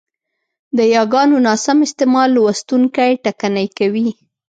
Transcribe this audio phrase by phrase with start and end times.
[0.77, 4.07] د یاګانو ناسم استعمال لوستوونکی ټکنی کوي،